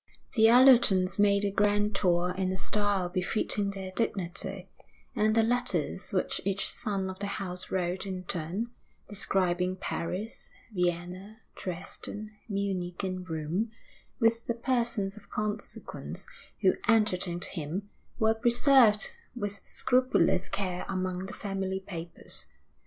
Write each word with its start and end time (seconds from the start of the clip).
The 0.33 0.45
Allertons 0.47 1.19
made 1.19 1.43
the 1.43 1.51
grand 1.51 1.93
tour 1.93 2.33
in 2.35 2.51
a 2.51 2.57
style 2.57 3.07
befitting 3.07 3.69
their 3.69 3.91
dignity; 3.91 4.67
and 5.15 5.35
the 5.35 5.43
letters 5.43 6.11
which 6.11 6.41
each 6.43 6.67
son 6.71 7.07
of 7.07 7.19
the 7.19 7.27
house 7.37 7.69
wrote 7.69 8.07
in 8.07 8.23
turn, 8.23 8.71
describing 9.07 9.75
Paris, 9.75 10.51
Vienna, 10.73 11.41
Dresden, 11.55 12.31
Munich, 12.49 13.03
and 13.03 13.29
Rome, 13.29 13.69
with 14.19 14.47
the 14.47 14.55
persons 14.55 15.17
of 15.17 15.29
consequence 15.29 16.25
who 16.61 16.73
entertained 16.87 17.45
him, 17.45 17.87
were 18.17 18.33
preserved 18.33 19.11
with 19.35 19.63
scrupulous 19.63 20.49
care 20.49 20.83
among 20.89 21.27
the 21.27 21.33
family 21.33 21.79
papers. 21.79 22.47